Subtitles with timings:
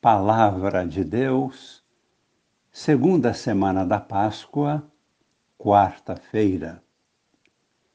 [0.00, 1.82] Palavra de Deus,
[2.70, 4.84] segunda semana da Páscoa,
[5.58, 6.82] quarta-feira.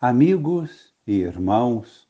[0.00, 2.08] Amigos e irmãos,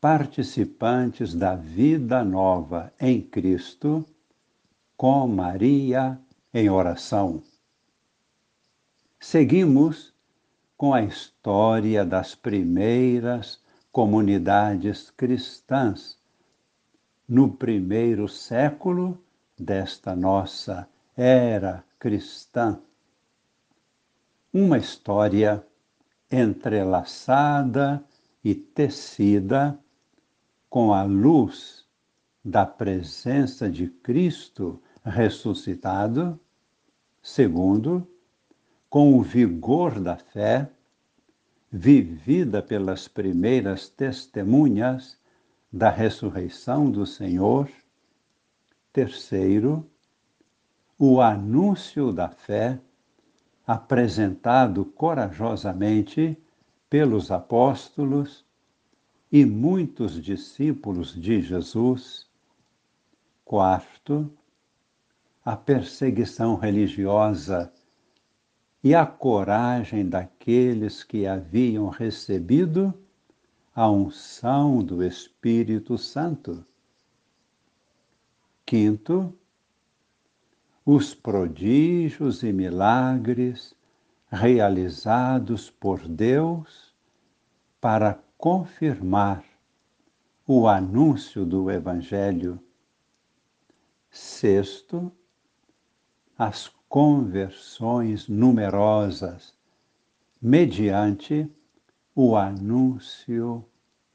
[0.00, 4.06] participantes da vida nova em Cristo,
[4.96, 6.18] com Maria
[6.54, 7.42] em oração.
[9.18, 10.14] Seguimos
[10.76, 16.16] com a história das primeiras comunidades cristãs
[17.28, 19.18] no primeiro século
[19.58, 22.78] desta nossa era cristã.
[24.52, 25.64] Uma história
[26.30, 28.04] entrelaçada
[28.42, 29.78] e tecida
[30.68, 31.86] com a luz
[32.44, 36.38] da presença de Cristo ressuscitado,
[37.22, 38.06] segundo,
[38.90, 40.70] com o vigor da fé,
[41.72, 45.18] vivida pelas primeiras testemunhas
[45.74, 47.68] da ressurreição do Senhor.
[48.92, 49.84] Terceiro,
[50.96, 52.78] o anúncio da fé
[53.66, 56.40] apresentado corajosamente
[56.88, 58.44] pelos apóstolos
[59.32, 62.30] e muitos discípulos de Jesus.
[63.44, 64.32] Quarto,
[65.44, 67.72] a perseguição religiosa
[68.80, 72.94] e a coragem daqueles que haviam recebido
[73.74, 76.64] a unção do Espírito Santo.
[78.64, 79.36] Quinto,
[80.86, 83.74] os prodígios e milagres
[84.30, 86.94] realizados por Deus
[87.80, 89.44] para confirmar
[90.46, 92.60] o anúncio do Evangelho.
[94.08, 95.10] Sexto,
[96.38, 99.52] as conversões numerosas
[100.40, 101.50] mediante
[102.16, 103.64] o anúncio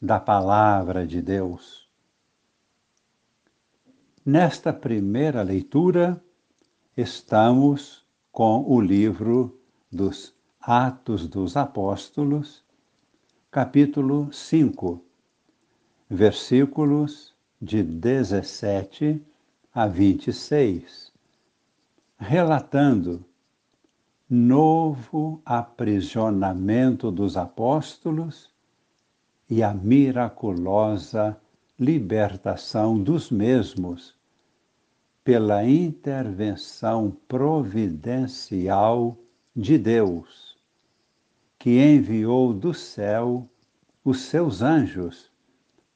[0.00, 1.88] da palavra de Deus.
[4.24, 6.22] Nesta primeira leitura,
[6.96, 9.58] estamos com o livro
[9.90, 12.62] dos Atos dos Apóstolos,
[13.50, 15.02] capítulo 5,
[16.08, 19.20] versículos de 17
[19.74, 21.12] a 26,
[22.16, 23.24] relatando
[24.28, 28.50] novo aprisionamento dos apóstolos
[29.48, 31.40] e a miraculosa
[31.78, 34.14] libertação dos mesmos
[35.24, 39.16] pela intervenção providencial
[39.56, 40.58] de Deus,
[41.58, 43.48] que enviou do céu
[44.04, 45.30] os seus anjos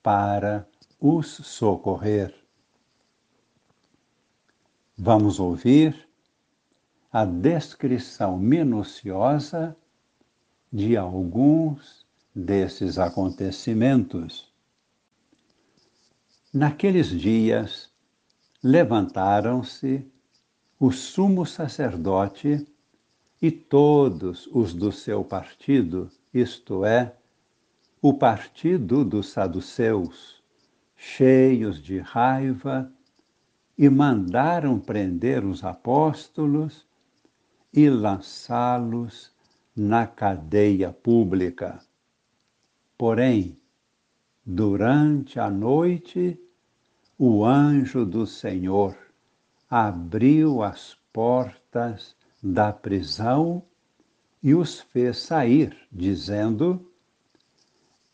[0.03, 0.66] para
[0.98, 2.34] os socorrer.
[4.97, 6.09] Vamos ouvir
[7.12, 9.77] a descrição minuciosa
[10.73, 14.50] de alguns desses acontecimentos.
[16.55, 17.91] Naqueles dias,
[18.62, 20.11] levantaram-se
[20.81, 22.67] o sumo sacerdote
[23.43, 27.15] e todos os do seu partido, isto é,
[28.01, 30.43] o partido dos saduceus,
[30.97, 32.91] cheios de raiva,
[33.77, 36.87] e mandaram prender os apóstolos
[37.72, 39.33] e lançá-los
[39.75, 41.81] na cadeia pública.
[42.99, 43.59] Porém,
[44.44, 46.38] durante a noite,
[47.19, 48.97] o anjo do Senhor
[49.71, 53.62] abriu as portas da prisão
[54.43, 56.91] e os fez sair, dizendo: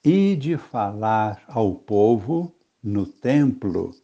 [0.05, 3.95] E de falar ao povo no templo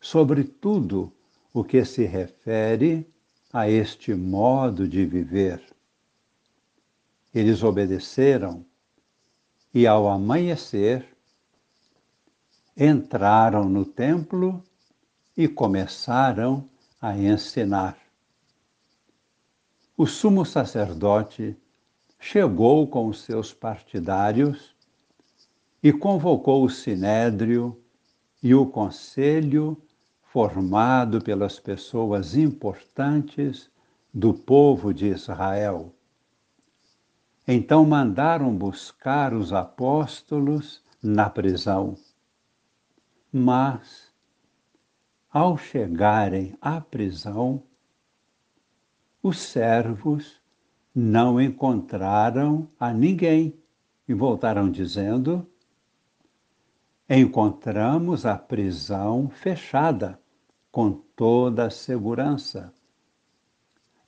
[0.00, 1.12] sobre tudo
[1.52, 3.06] o que se refere
[3.54, 5.62] a este modo de viver.
[7.32, 8.66] Eles obedeceram
[9.72, 11.06] e, ao amanhecer,
[12.76, 14.60] entraram no templo
[15.36, 16.68] e começaram
[17.00, 17.96] a ensinar.
[19.96, 21.56] O sumo sacerdote
[22.18, 24.74] chegou com os seus partidários
[25.80, 27.80] e convocou o sinédrio
[28.42, 29.80] e o conselho
[30.34, 33.70] formado pelas pessoas importantes
[34.12, 35.94] do povo de Israel.
[37.46, 41.96] Então mandaram buscar os apóstolos na prisão.
[43.32, 44.12] Mas,
[45.32, 47.62] ao chegarem à prisão,
[49.22, 50.40] os servos
[50.92, 53.56] não encontraram a ninguém
[54.08, 55.46] e voltaram dizendo:
[57.08, 60.18] Encontramos a prisão fechada
[60.74, 62.74] com toda a segurança.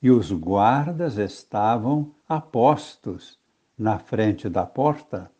[0.01, 3.39] E os guardas estavam a postos
[3.77, 5.31] na frente da porta.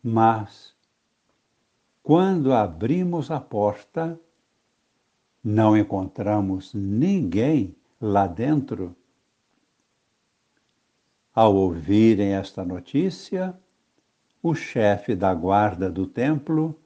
[0.00, 0.76] Mas,
[2.04, 4.16] quando abrimos a porta,
[5.42, 8.94] não encontramos ninguém lá dentro.
[11.34, 13.58] Ao ouvirem esta notícia,
[14.40, 16.80] o chefe da guarda do templo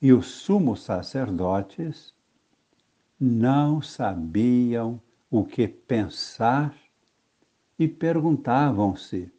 [0.00, 2.13] e os sumos sacerdotes
[3.24, 5.00] não sabiam
[5.30, 6.76] o que pensar
[7.78, 9.32] e perguntavam-se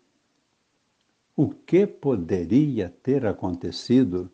[1.35, 4.31] o que poderia ter acontecido.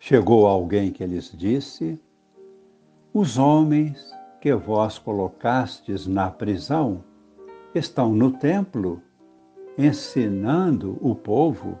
[0.00, 2.00] Chegou alguém que lhes disse:
[3.14, 7.04] Os homens que vós colocastes na prisão
[7.74, 9.00] estão no templo,
[9.78, 11.78] ensinando o povo.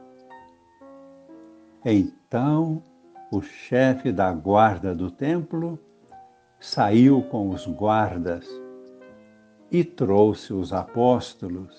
[1.84, 2.82] Então
[3.30, 5.78] o chefe da guarda do templo
[6.60, 8.46] saiu com os guardas
[9.70, 11.76] e trouxe os apóstolos,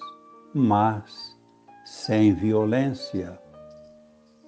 [0.53, 1.37] mas
[1.85, 3.39] sem violência,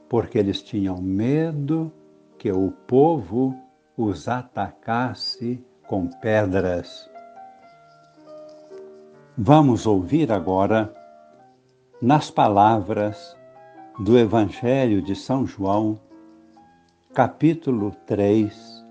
[0.09, 1.91] porque eles tinham medo
[2.37, 3.55] que o povo
[3.97, 7.09] os atacasse com pedras.
[9.37, 10.93] Vamos ouvir agora,
[12.01, 13.37] nas palavras
[13.99, 15.99] do Evangelho de São João,
[17.19, 18.85] capítulo 3,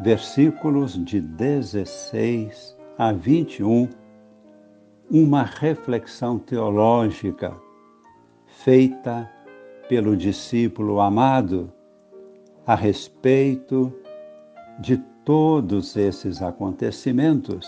[0.00, 3.88] versículos de 16 a 21,
[5.10, 7.56] uma reflexão teológica
[8.44, 9.32] feita
[9.88, 11.72] pelo discípulo amado
[12.66, 13.94] a respeito
[14.78, 17.66] de todos esses acontecimentos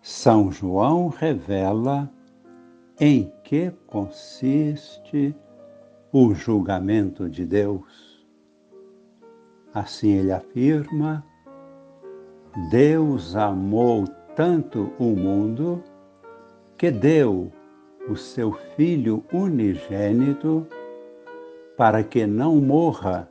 [0.00, 2.10] são João revela
[2.98, 5.36] em que consiste
[6.10, 8.13] o julgamento de Deus.
[9.74, 11.26] Assim ele afirma:
[12.70, 14.04] Deus amou
[14.36, 15.82] tanto o mundo
[16.78, 17.50] que deu
[18.08, 20.64] o seu Filho unigênito
[21.76, 23.28] para que não morra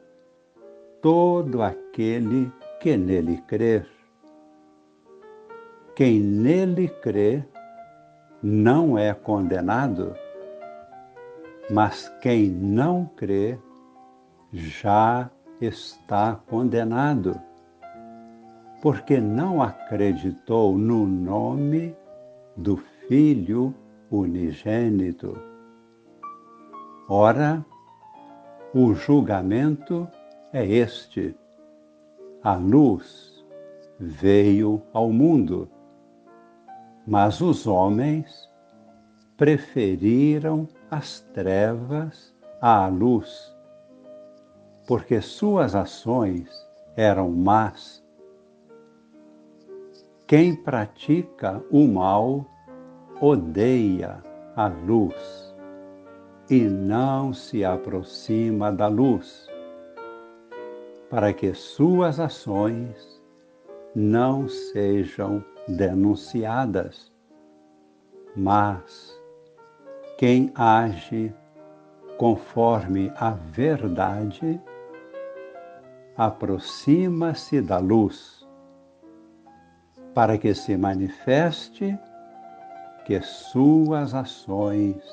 [1.01, 2.51] todo aquele
[2.81, 3.87] que nele crer.
[5.95, 7.43] Quem nele crê
[8.41, 10.13] não é condenado,
[11.69, 13.57] mas quem não crê
[14.51, 15.29] já
[15.65, 17.39] está condenado,
[18.81, 21.95] porque não acreditou no nome
[22.57, 22.77] do
[23.07, 23.73] Filho
[24.11, 25.37] unigênito.
[27.09, 27.65] Ora,
[28.73, 30.07] o julgamento
[30.51, 31.35] é este:
[32.43, 33.45] a luz
[33.99, 35.69] veio ao mundo
[37.05, 38.49] mas os homens
[39.35, 43.52] preferiram as trevas à luz,
[44.87, 46.49] porque suas ações
[46.95, 48.03] eram más.
[50.27, 52.45] Quem pratica o mal
[53.21, 54.21] odeia
[54.55, 55.55] a luz
[56.49, 59.47] e não se aproxima da luz,
[61.09, 63.21] para que suas ações
[63.95, 67.11] não sejam denunciadas,
[68.35, 69.17] mas
[70.17, 71.33] quem age
[72.17, 74.61] conforme a verdade
[76.15, 78.47] aproxima-se da luz,
[80.13, 81.97] para que se manifeste
[83.05, 85.03] que suas ações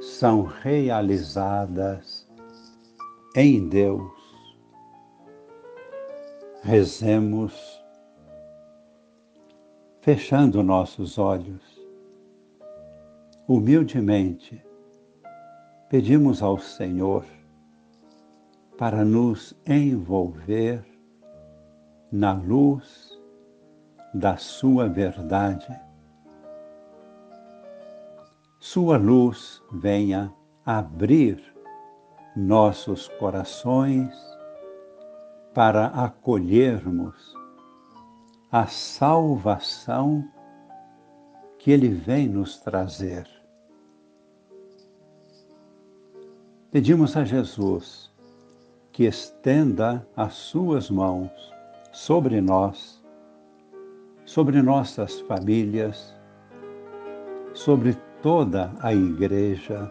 [0.00, 2.28] são realizadas
[3.36, 4.10] em Deus.
[6.62, 7.82] Rezemos
[10.00, 11.62] fechando nossos olhos.
[13.46, 14.64] Humildemente,
[15.88, 17.24] pedimos ao Senhor
[18.82, 20.84] para nos envolver
[22.10, 23.16] na luz
[24.12, 25.68] da Sua verdade.
[28.58, 30.34] Sua luz venha
[30.66, 31.40] abrir
[32.34, 34.12] nossos corações
[35.54, 37.36] para acolhermos
[38.50, 40.28] a salvação
[41.56, 43.28] que Ele vem nos trazer.
[46.72, 48.11] Pedimos a Jesus
[48.92, 51.30] que estenda as Suas mãos
[51.90, 53.02] sobre nós,
[54.24, 56.14] sobre nossas famílias,
[57.54, 59.90] sobre toda a Igreja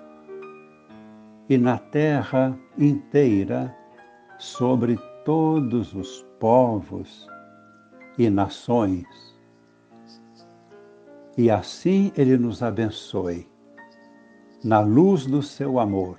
[1.50, 3.75] e na terra inteira
[4.38, 7.27] sobre todos os povos
[8.17, 9.05] e nações.
[11.38, 13.48] E assim Ele nos abençoe,
[14.63, 16.17] na luz do seu amor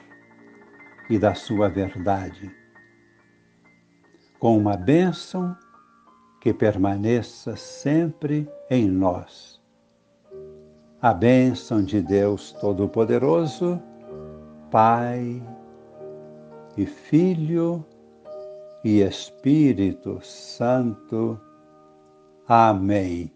[1.09, 2.62] e da sua verdade,
[4.42, 5.56] com uma bênção
[6.40, 9.62] que permaneça sempre em nós.
[11.00, 13.80] A bênção de Deus Todo-Poderoso,
[14.68, 15.40] Pai
[16.76, 17.87] e Filho
[18.82, 21.40] e Espírito Santo.
[22.49, 23.30] Amém.